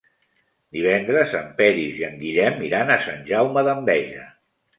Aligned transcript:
Divendres 0.77 1.35
en 1.39 1.51
Peris 1.59 1.99
i 1.99 2.07
en 2.07 2.17
Guillem 2.23 2.59
iran 2.69 2.91
a 2.95 2.99
Sant 3.05 3.23
Jaume 3.29 3.65
d'Enveja. 3.71 4.27